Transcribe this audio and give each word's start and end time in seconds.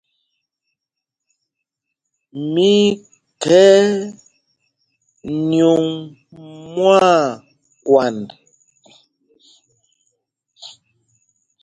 Mí 2.53 2.69
í 2.91 2.97
khɛ̌y 3.41 3.83
nyûŋ 5.49 5.81
mwâkwand. 6.73 8.27